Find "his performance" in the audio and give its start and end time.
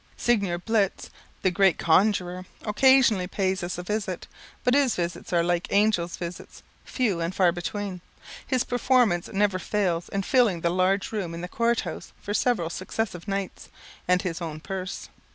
8.47-9.29